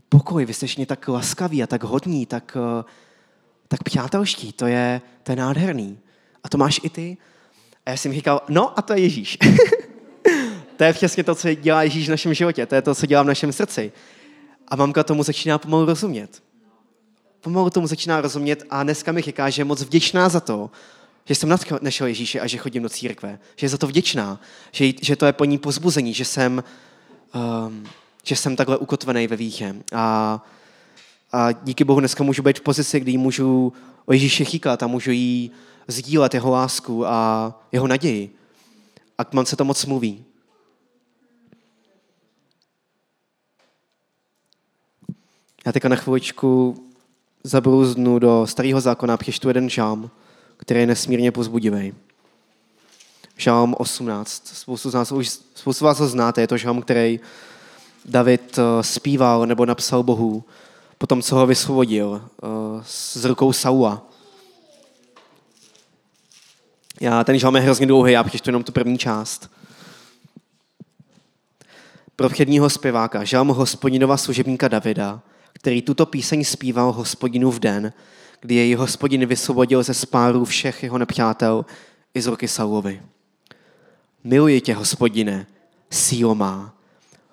[0.09, 2.57] pokoj, vy jste všichni tak laskaví a tak hodní, tak,
[3.67, 5.99] tak přátelští, to je, to je nádherný.
[6.43, 7.17] A to máš i ty.
[7.85, 9.37] A já jsem říkal, no a to je Ježíš.
[10.77, 13.23] to je přesně to, co dělá Ježíš v našem životě, to je to, co dělá
[13.23, 13.91] v našem srdci.
[14.67, 16.43] A mamka tomu začíná pomalu rozumět.
[17.41, 20.71] Pomalu tomu začíná rozumět a dneska mi říká, že je moc vděčná za to,
[21.25, 23.39] že jsem našel Ježíše a že chodím do církve.
[23.55, 24.41] Že je za to vděčná.
[24.71, 26.63] Že, že to je po ní pozbuzení, že jsem,
[27.65, 27.85] um,
[28.23, 29.75] že jsem takhle ukotvený ve víře.
[29.93, 30.45] A,
[31.31, 33.73] a díky Bohu dneska můžu být v pozici, kdy můžu
[34.05, 35.51] o Ježíši chýkat a můžu jí
[35.87, 38.35] sdílet jeho lásku a jeho naději.
[39.17, 40.25] A mám se to moc mluví.
[45.65, 46.75] Já teďka na chviličku
[47.43, 50.09] zabrouznu do starého zákona a přečtu jeden žám,
[50.57, 51.93] který je nesmírně pozbudivý.
[53.37, 54.47] Žálm 18.
[54.47, 57.19] Spoustu z, nás, už, spoustu vás ho znáte, je to žálm, který
[58.05, 60.43] David eh, zpíval nebo napsal Bohu
[60.97, 62.47] po tom, co ho vysvobodil eh,
[62.85, 64.12] z rukou Saula.
[67.01, 69.51] Já ten žálm je hrozně dlouhý, já přečtu jenom tu první část.
[72.15, 75.21] Pro předního zpěváka, žálm hospodinova služebníka Davida,
[75.53, 77.93] který tuto píseň zpíval hospodinu v den,
[78.41, 81.65] kdy jej hospodin vysvobodil ze spáru všech jeho nepřátel
[82.13, 83.01] i z ruky Saulovi.
[84.23, 85.47] Miluji tě, hospodine,
[85.89, 86.75] sílo má.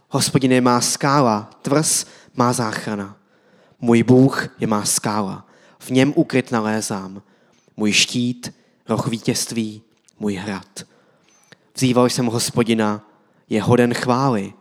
[0.09, 3.17] Hospodine má skála, tvrz má záchrana.
[3.81, 5.47] Můj Bůh je má skála,
[5.79, 7.23] v něm ukryt nalézám.
[7.77, 8.55] Můj štít,
[8.91, 9.83] roh vítězství,
[10.19, 10.85] můj hrad.
[11.75, 13.07] Vzýval jsem hospodina,
[13.49, 14.53] je hoden chvály,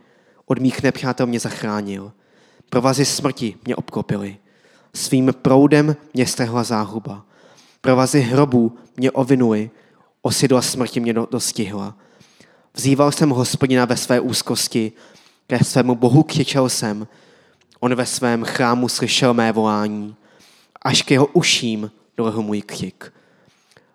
[0.46, 2.12] od mých nepřátel mě zachránil.
[2.70, 4.38] Provazy smrti mě obklopily.
[4.94, 7.26] Svým proudem mě strhla záhuba.
[7.82, 9.70] Provazy hrobů mě ovinuly,
[10.22, 11.96] osidla smrti mě dostihla.
[12.74, 14.92] Vzýval jsem hospodina ve své úzkosti,
[15.48, 17.08] ke svému bohu křičel jsem.
[17.80, 20.16] On ve svém chrámu slyšel mé volání.
[20.82, 23.14] Až k jeho uším dolehl můj křik.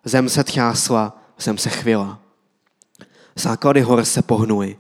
[0.04, 2.20] Zem se třásla, zem se chvěla.
[3.36, 4.76] Základy hor se pohnuly.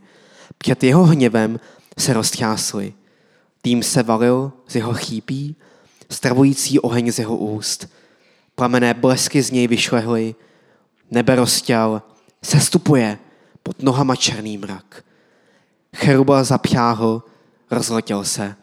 [0.58, 1.60] Před jeho hněvem
[1.98, 2.94] se roztřásly.
[3.62, 5.56] Tým se valil z jeho chýpí,
[6.10, 7.88] stravující oheň z jeho úst.
[8.54, 10.34] Plamené blesky z něj vyšlehly,
[11.10, 12.02] nebe rozťal,
[12.42, 13.18] sestupuje
[13.62, 15.04] pod nohama černý mrak.
[15.96, 17.22] Cheruba zapřáhl,
[17.70, 18.56] rozletěl se,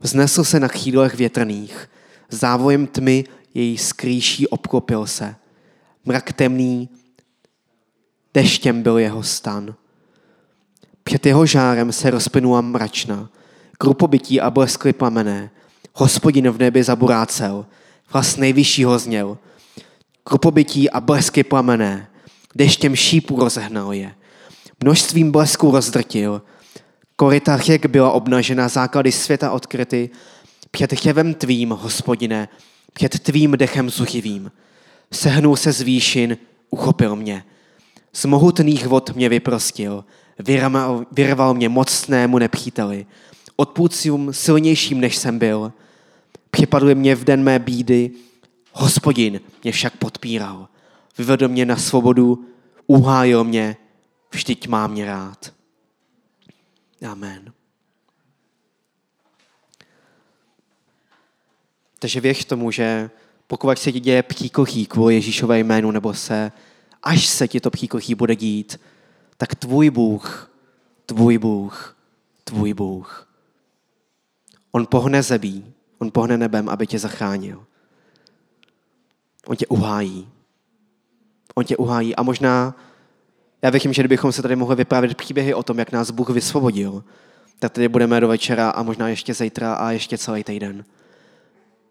[0.00, 1.90] vznesl se na křídlech větrných,
[2.28, 5.34] závojem tmy její skrýší obklopil se.
[6.04, 6.88] Mrak temný,
[8.34, 9.74] deštěm byl jeho stan.
[11.04, 13.28] Před jeho žárem se rozplynula mračna,
[13.78, 15.50] krupobytí a bleskly plamené.
[15.94, 17.66] Hospodin v nebi zaburácel,
[18.06, 19.38] hlas nejvyššího zněl.
[20.24, 22.08] Krupobytí a blesky plamené,
[22.54, 24.14] deštěm šípů rozehnal je.
[24.82, 26.42] Množstvím blesků rozdrtil,
[27.16, 30.10] korita řek byla obnažena, základy světa odkryty,
[30.70, 32.48] před chěvem tvým, hospodine,
[32.92, 34.50] před tvým dechem zuchivým.
[35.12, 36.38] Sehnul se z výšin,
[36.70, 37.44] uchopil mě.
[38.12, 40.04] Z mohutných vod mě vyprostil,
[40.38, 43.06] vyrval, vyrval mě mocnému nepříteli
[43.56, 45.72] odpůcím silnějším, než jsem byl.
[46.50, 48.10] Připadl mě v den mé bídy,
[48.72, 50.68] hospodin mě však podpíral.
[51.18, 52.48] Vyvedl mě na svobodu,
[52.86, 53.76] uhájil mě,
[54.32, 55.52] vždyť má mě rád.
[57.10, 57.52] Amen.
[61.98, 63.10] Takže věř tomu, že
[63.52, 66.52] pokud se ti děje příkochí kvůli Ježíšové jménu, nebo se,
[67.02, 68.80] až se ti to příkochí bude dít,
[69.36, 70.50] tak tvůj Bůh,
[71.06, 71.96] tvůj Bůh,
[72.44, 73.28] tvůj Bůh
[74.70, 77.64] On pohne zebí, on pohne nebem, aby tě zachránil.
[79.46, 80.28] On tě uhájí.
[81.54, 82.16] On tě uhájí.
[82.16, 82.76] A možná,
[83.62, 87.04] já věřím, že kdybychom se tady mohli vyprávět příběhy o tom, jak nás Bůh vysvobodil,
[87.58, 90.84] tak tady budeme do večera a možná ještě zítra a ještě celý týden.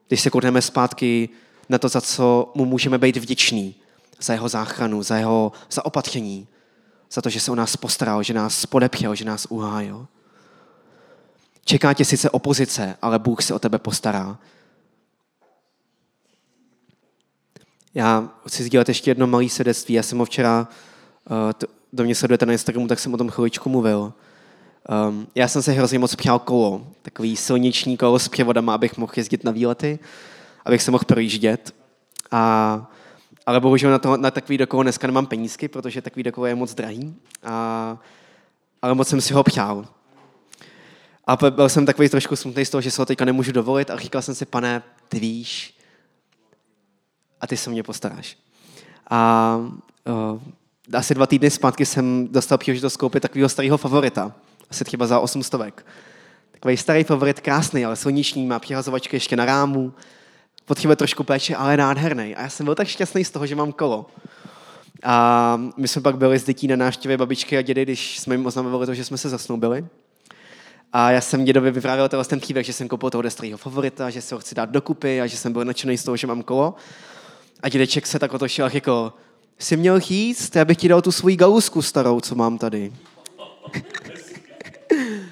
[0.07, 1.29] Když se koukneme zpátky
[1.71, 3.75] na to, za co mu můžeme být vděční,
[4.21, 6.47] za jeho záchranu, za jeho zaopatření,
[7.11, 10.07] za to, že se o nás postaral, že nás podepřel, že nás uhájil.
[11.65, 14.37] Čeká tě sice opozice, ale Bůh se o tebe postará.
[17.93, 19.93] Já chci sdílet ještě jedno malé svědectví.
[19.95, 20.67] Já jsem ho včera,
[21.29, 24.13] uh, do mě sledujete na Instagramu, tak jsem o tom chviličku mluvil.
[25.09, 29.13] Um, já jsem se hrozně moc přál kolo, takový silniční kolo s převodama, abych mohl
[29.15, 29.99] jezdit na výlety,
[30.65, 31.75] abych se mohl projíždět.
[32.31, 32.91] A,
[33.45, 37.15] ale bohužel na, na takový dokolo dneska nemám penízky, protože takový dokolo je moc drahý.
[37.43, 37.97] A,
[38.81, 39.87] ale moc jsem si ho přál.
[41.27, 43.97] A byl jsem takový trošku smutný z toho, že se ho teďka nemůžu dovolit a
[43.97, 45.77] říkal jsem si, pane, ty víš,
[47.41, 48.37] a ty se mě postaráš.
[49.09, 49.57] A
[50.05, 50.41] uh,
[50.93, 54.33] asi dva týdny zpátky jsem dostal příležitost koupit takového starého favorita,
[54.69, 55.61] asi třeba za 800.
[56.51, 59.93] Takový starý favorit, krásný, ale silniční, má přihazovačky ještě na rámu,
[60.71, 62.35] potřebuje trošku péče, ale nádherný.
[62.35, 64.05] A já jsem byl tak šťastný z toho, že mám kolo.
[65.03, 68.45] A my jsme pak byli s dětí na návštěvě babičky a dědy, když jsme jim
[68.45, 69.85] oznamovali to, že jsme se zasnoubili.
[70.93, 74.35] A já jsem dědovi vyprávěl ten příběh, že jsem koupil toho starého favorita, že se
[74.35, 76.75] ho chci dát dokupy a že jsem byl nadšený z toho, že mám kolo.
[77.63, 79.13] A dědeček se tak otočil jako,
[79.59, 82.93] jsi měl jíst, já bych ti dal tu svoji galusku starou, co mám tady.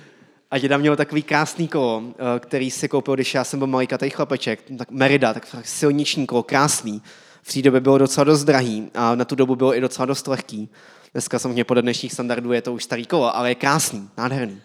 [0.51, 3.88] A děda měl takový krásný kolo, eh, který si koupil, když já jsem byl malý
[3.88, 7.01] katej chlapeček, tak Merida, tak silniční kolo, krásný.
[7.41, 10.27] V té době bylo docela dost drahý a na tu dobu bylo i docela dost
[10.27, 10.69] lehký.
[11.13, 14.62] Dneska samozřejmě podle dnešních standardů je to už starý kolo, ale je krásný, nádherný.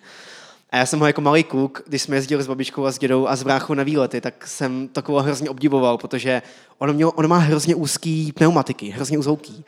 [0.70, 3.29] A já jsem ho jako malý kluk, když jsme jezdili s babičkou a s dědou
[3.29, 6.42] a s bráchou na výlety, tak jsem to kolo hrozně obdivoval, protože
[6.79, 9.64] ono, mělo, ono má hrozně úzký pneumatiky, hrozně úzký.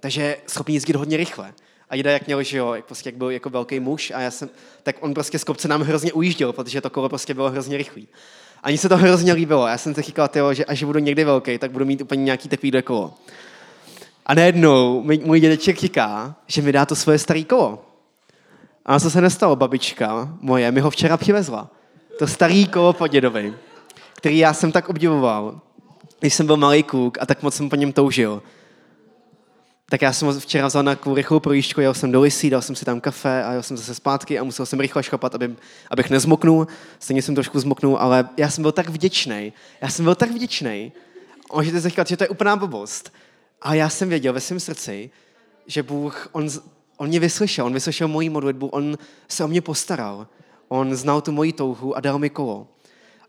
[0.00, 1.52] Takže schopný jezdit hodně rychle.
[1.90, 4.30] A jde jak měl, že jo, jak, prostě jak byl jako velký muž a já
[4.30, 4.48] jsem,
[4.82, 8.08] tak on prostě z kopce nám hrozně ujížděl, protože to kolo prostě bylo hrozně rychlý.
[8.62, 9.66] Ani se to hrozně líbilo.
[9.66, 12.48] Já jsem si říkal, tyjo, že až budu někdy velký, tak budu mít úplně nějaký
[12.48, 13.14] takový kolo.
[14.26, 17.84] A najednou můj dědeček říká, že mi dá to svoje staré kolo.
[18.86, 21.70] A co se nestalo, babička moje mi ho včera přivezla.
[22.18, 23.54] To starý kolo po dědovi,
[24.14, 25.60] který já jsem tak obdivoval,
[26.20, 28.42] když jsem byl malý kluk a tak moc jsem po něm toužil.
[29.90, 32.76] Tak já jsem včera vzal na takovou rychlou projížďku, jel jsem do Lisí, dal jsem
[32.76, 35.56] si tam kafe a jel jsem zase zpátky a musel jsem rychle šlapat, aby,
[35.90, 36.66] abych nezmoknul.
[36.98, 39.52] Stejně jsem trošku zmoknul, ale já jsem byl tak vděčný.
[39.80, 40.92] Já jsem byl tak vděčný.
[41.54, 43.12] Můžete si říkat, že to je úplná blbost.
[43.62, 45.10] A já jsem věděl ve svém srdci,
[45.66, 46.48] že Bůh, on,
[46.96, 48.98] on mě vyslyšel, on vyslyšel moji modlitbu, on
[49.28, 50.26] se o mě postaral.
[50.68, 52.68] On znal tu moji touhu a dal mi kolo.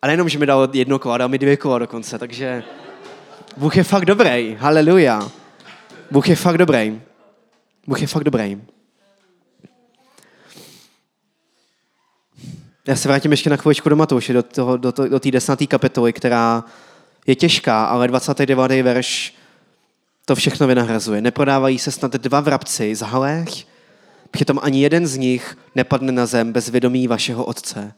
[0.01, 2.63] A nejenom, že mi dal jedno kolo, dal mi dvě kola dokonce, takže
[3.57, 5.40] Bůh je fakt dobrý, haleluja.
[6.11, 7.01] Bůh je fakt dobrý.
[7.87, 8.61] Bůh je fakt dobrý.
[12.87, 16.13] Já se vrátím ještě na chviličku do Matouše, do, toho, do, do té desnaté kapitoly,
[16.13, 16.63] která
[17.27, 18.83] je těžká, ale 29.
[18.83, 19.35] verš
[20.25, 21.21] to všechno vynahrazuje.
[21.21, 23.49] Neprodávají se snad dva vrabci z halech,
[24.31, 27.93] přitom ani jeden z nich nepadne na zem bez vědomí vašeho otce.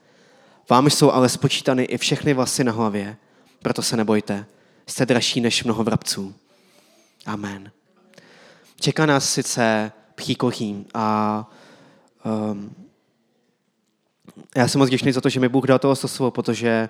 [0.69, 3.17] Vám jsou ale spočítany i všechny vlasy na hlavě,
[3.61, 4.45] proto se nebojte.
[4.87, 6.35] Jste dražší než mnoho vrabců.
[7.25, 7.71] Amen.
[8.83, 11.49] Čeká nás sice příkoří a
[12.51, 12.75] um,
[14.55, 16.89] já jsem moc vděčný za to, že mi Bůh dal toho slovo, protože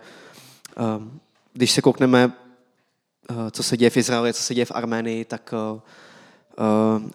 [0.98, 1.20] um,
[1.54, 2.34] když se koukneme
[3.30, 5.82] Eh, co se děje v Izraeli, co se děje v Arménii, tak uh,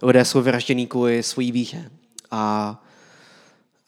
[0.02, 1.90] lidé jsou vyraždění kvůli svojí víře
[2.30, 2.82] a,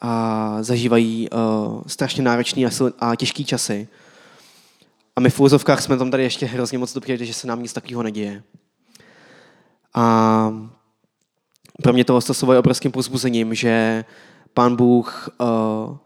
[0.00, 3.88] a zažívají uh, strašně náročný a, a těžký časy.
[5.16, 7.72] A my v úzovkách jsme tam tady ještě hrozně moc dobře, že se nám nic
[7.72, 8.42] takového neděje.
[9.94, 10.70] A
[11.82, 14.04] pro mě to slovo je obrovským pozbuzením, že
[14.54, 15.96] pán Bůh uh,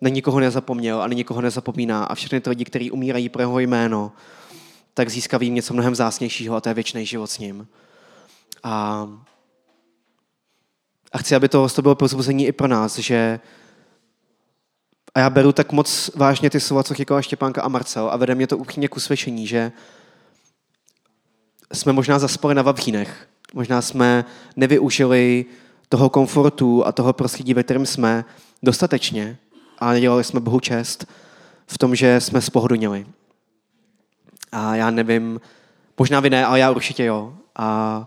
[0.00, 3.58] na nikoho nezapomněl a na nikoho nezapomíná a všechny ty lidi, kteří umírají pro jeho
[3.58, 4.12] jméno,
[4.94, 7.68] tak získaví něco mnohem zásnějšího a to je věčný život s ním.
[8.62, 9.08] A,
[11.12, 13.40] a chci, aby to, bylo pozbuzení i pro nás, že
[15.14, 18.34] a já beru tak moc vážně ty slova, co říkala Štěpánka a Marcel a vede
[18.34, 19.72] mě to upřímně k usvědčení, že
[21.72, 23.28] jsme možná zaspali na vavřínech.
[23.54, 24.24] Možná jsme
[24.56, 25.44] nevyužili
[25.88, 28.24] toho komfortu a toho prostředí, ve kterém jsme,
[28.62, 29.38] dostatečně
[29.78, 31.06] a nedělali jsme Bohu čest
[31.66, 33.06] v tom, že jsme spohodlnili.
[34.52, 35.40] A já nevím,
[35.98, 37.34] možná vy ne, ale já určitě jo.
[37.56, 37.98] A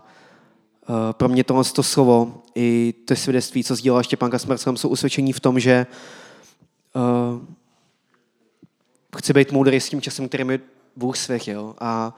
[0.88, 4.88] uh, pro mě tohle to slovo i to svědectví, co sdílela Štěpánka s Marcelem, jsou
[4.88, 5.86] usvědčení v tom, že
[6.94, 7.40] uh,
[9.18, 10.60] chci být moudrý s tím časem, který mi
[10.96, 11.74] Bůh svěřil.
[11.80, 12.16] A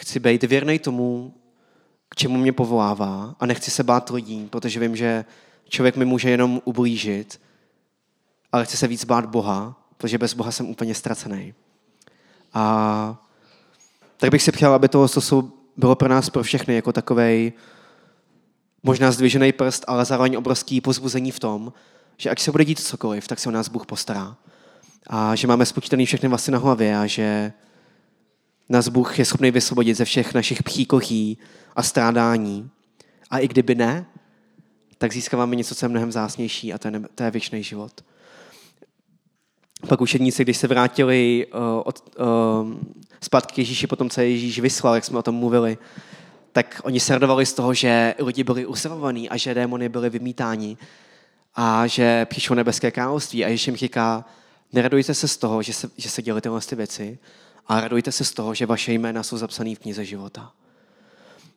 [0.00, 1.34] chci být věrný tomu,
[2.08, 5.24] k čemu mě povolává a nechci se bát lidí, protože vím, že
[5.68, 7.40] člověk mi může jenom ublížit,
[8.52, 11.54] ale chci se víc bát Boha protože bez Boha jsem úplně ztracený.
[12.54, 13.22] A
[14.16, 15.06] tak bych si přál, aby to
[15.76, 17.52] bylo pro nás, pro všechny, jako takový
[18.82, 21.72] možná zdvižený prst, ale zároveň obrovský pozbuzení v tom,
[22.16, 24.36] že ať se bude dít cokoliv, tak se o nás Bůh postará.
[25.06, 27.52] A že máme spočítaný všechny vlasy na hlavě a že
[28.68, 31.38] Nás Bůh je schopný vysvobodit ze všech našich příkochí
[31.76, 32.70] a strádání.
[33.30, 34.06] A i kdyby ne,
[34.98, 38.04] tak získáváme něco, co je mnohem zásnější a to je, to je věčný život.
[39.88, 42.74] Pak učedníci, když se vrátili uh, od, uh,
[43.20, 45.78] zpátky k Ježíši, potom co Ježíš vyslal, jak jsme o tom mluvili,
[46.52, 50.76] tak oni se radovali z toho, že lidi byli uzdravovaní a že démony byli vymítáni
[51.54, 53.44] a že přišlo nebeské království.
[53.44, 54.24] A Ježíš jim říká,
[54.72, 57.18] neradujte se z toho, že se, že se děli tyhle ty věci,
[57.68, 60.52] a radujte se z toho, že vaše jména jsou zapsané v knize života.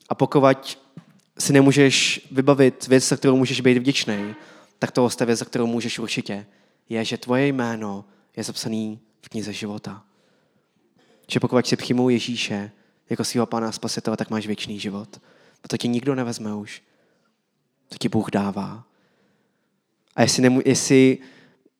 [0.09, 0.77] A pokud
[1.39, 4.35] si nemůžeš vybavit věc, za kterou můžeš být vděčný,
[4.79, 6.45] tak to je věc, za kterou můžeš určitě,
[6.89, 8.05] je, že tvoje jméno
[8.37, 10.03] je zapsané v knize života.
[11.27, 12.71] Že pokud si přijmou Ježíše
[13.09, 15.21] jako svého pána a spasitele, tak máš věčný život.
[15.63, 16.81] A to ti nikdo nevezme už.
[17.89, 18.83] To ti Bůh dává.
[20.15, 21.17] A jestli, nemů- jestli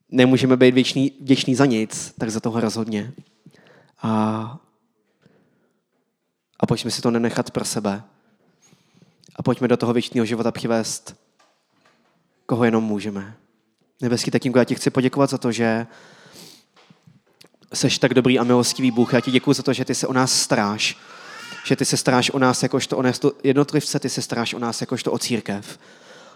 [0.10, 3.14] nemůžeme být věčný, vděční za nic, tak za toho rozhodně.
[4.02, 4.58] A,
[6.60, 8.04] a pojďme si to nenechat pro sebe.
[9.36, 11.16] A pojďme do toho věčného života přivést,
[12.46, 13.36] koho jenom můžeme.
[14.02, 15.88] Nebeský tatínku, já ti chci poděkovat za to, že
[17.74, 19.14] seš tak dobrý a milostivý Bůh.
[19.14, 20.98] Já ti děkuji za to, že ty se o nás staráš.
[21.66, 23.04] Že ty se staráš o nás jakožto o
[23.44, 25.80] jednotlivce, ty se staráš o nás jakožto o církev.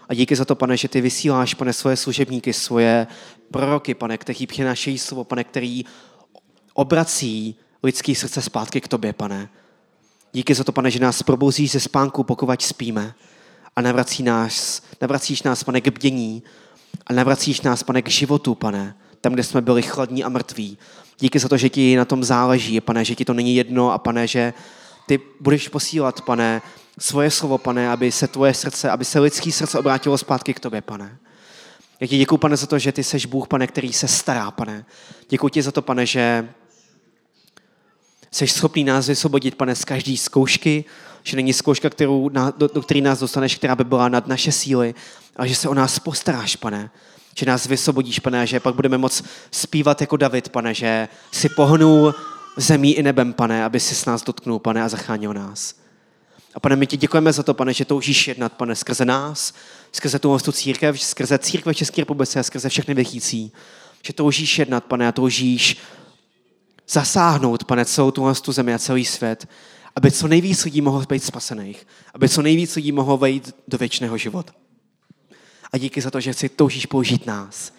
[0.08, 3.06] A díky za to, pane, že ty vysíláš, pane, svoje služebníky, svoje
[3.50, 5.84] proroky, pane, kteří přinášejí slovo, pane, který
[6.76, 9.48] obrací lidský srdce zpátky k tobě, pane.
[10.32, 13.14] Díky za to, pane, že nás probouzíš ze spánku, pokud spíme.
[13.76, 16.42] A navrací nás, navracíš nás, pane, k bdění.
[17.06, 18.96] A navracíš nás, pane, k životu, pane.
[19.20, 20.78] Tam, kde jsme byli chladní a mrtví.
[21.18, 23.98] Díky za to, že ti na tom záleží, pane, že ti to není jedno a
[23.98, 24.52] pane, že
[25.06, 26.62] ty budeš posílat, pane,
[26.98, 30.80] svoje slovo, pane, aby se tvoje srdce, aby se lidský srdce obrátilo zpátky k tobě,
[30.80, 31.18] pane.
[32.00, 34.84] Já ti děkuji, pane, za to, že ty seš Bůh, pane, který se stará, pane.
[35.28, 36.48] Děkuji ti za to, pane, že
[38.36, 40.84] jsi schopný nás vysvobodit, pane, z každé zkoušky,
[41.22, 44.94] že není zkouška, kterou, do, do které nás dostaneš, která by byla nad naše síly,
[45.36, 46.90] ale že se o nás postaráš, pane.
[47.38, 52.14] Že nás vysvobodíš, pane, že pak budeme moc zpívat jako David, pane, že si pohnul
[52.56, 55.74] zemí i nebem, pane, aby si s nás dotknul, pane, a zachránil nás.
[56.54, 59.54] A pane, my ti děkujeme za to, pane, že toužíš jednat, pane, skrze nás,
[59.92, 63.52] skrze tu tu církev, skrze církve České republice, skrze všechny věřící.
[64.02, 65.76] Že toužíš jednat, pane, a toužíš
[66.88, 69.48] zasáhnout, pane, celou tu, tu zemi a celý svět,
[69.96, 74.18] aby co nejvíc lidí mohlo být spasených, aby co nejvíc lidí mohlo vejít do věčného
[74.18, 74.52] života.
[75.72, 77.72] A díky za to, že si toužíš použít nás.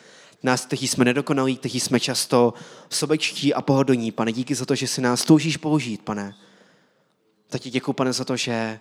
[0.43, 2.53] Nás, kteří jsme nedokonalí, kteří jsme často
[2.89, 4.11] sobečtí a pohodlní.
[4.11, 6.35] Pane, díky za to, že si nás toužíš použít, pane.
[7.49, 8.79] Tak ti děkuji, pane, za to, že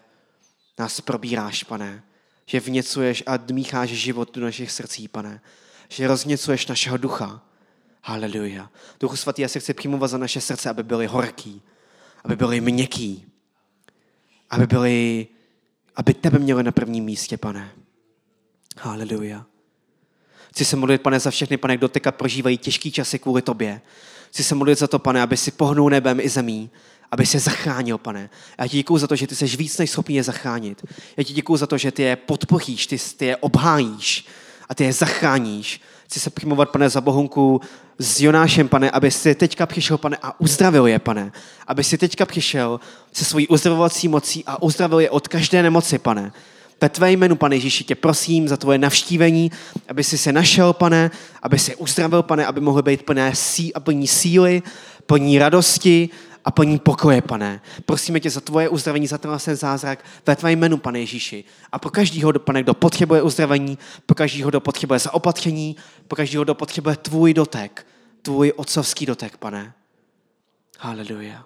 [0.79, 2.03] nás probíráš, pane.
[2.47, 5.41] Že vněcuješ a dmícháš život do našich srdcí, pane.
[5.89, 7.46] Že rozněcuješ našeho ducha.
[8.09, 8.71] Haleluja.
[9.01, 11.63] Duchu svatý, já se chci přijmovat za naše srdce, aby byly horký,
[12.25, 13.27] aby byly měkký,
[14.51, 15.27] aby byly,
[15.97, 17.71] aby tebe měli na prvním místě, pane.
[18.79, 19.47] Haleluja.
[20.51, 23.81] Chci se modlit, pane, za všechny, pane, kdo teďka prožívají těžký časy kvůli tobě.
[24.29, 26.71] Chci se modlit za to, pane, aby si pohnul nebem i zemí,
[27.11, 28.31] aby se zachránil, pane.
[28.59, 30.85] Já ti děkuji za to, že ty jsi víc než schopný je zachránit.
[31.17, 34.27] Já ti děkuji za to, že ty je podpoříš, ty, ty je obhájíš
[34.69, 35.81] a ty je zachráníš.
[36.05, 37.61] Chci se přimovat, pane, za bohunku
[37.99, 41.33] s Jonášem, pane, aby si teďka přišel, pane, a uzdravil je, pane.
[41.67, 42.81] Aby si teďka přišel
[43.13, 46.33] se svojí uzdravovací mocí a uzdravil je od každé nemoci, pane.
[46.81, 49.53] Ve tvé jménu, pane Ježíši, tě prosím za tvoje navštívení,
[49.89, 51.11] aby si se našel, pane,
[51.43, 54.63] aby si uzdravil, pane, aby mohly být plné sí a plní síly,
[55.07, 56.09] plní radosti,
[56.47, 57.61] a plní pokoje, pane.
[57.87, 61.45] Prosíme tě za tvoje uzdravení, za ten zázrak ve tvé jménu, pane Ježíši.
[61.73, 65.77] A pro každého, pane, kdo potřebuje uzdravení, pro každého, kdo potřebuje zaopatření,
[66.09, 67.87] pro každého, kdo potřebuje tvůj dotek,
[68.23, 69.75] tvůj otcovský dotek, pane.
[70.79, 71.45] Haleluja.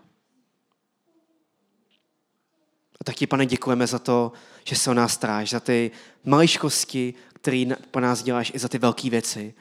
[3.01, 4.33] A tak ti, pane, děkujeme za to,
[4.65, 5.91] že se o nás staráš, za ty
[6.25, 9.55] maličkosti, které po nás děláš, i za ty velké věci.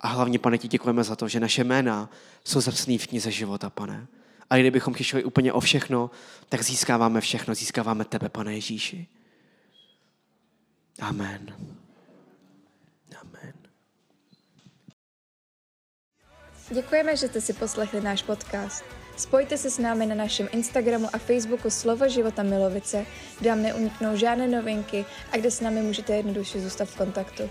[0.00, 2.10] A hlavně, pane, ti děkujeme za to, že naše jména
[2.44, 4.06] jsou zapsané v knize života, pane.
[4.50, 6.10] A kdybychom přišli úplně o všechno,
[6.48, 9.06] tak získáváme všechno, získáváme tebe, pane Ježíši.
[11.00, 11.56] Amen.
[13.20, 13.52] Amen.
[16.70, 18.84] Děkujeme, že jste si poslechli náš podcast.
[19.16, 23.06] Spojte se s námi na našem Instagramu a Facebooku Slovo života Milovice,
[23.40, 27.50] kde vám neuniknou žádné novinky a kde s námi můžete jednoduše zůstat v kontaktu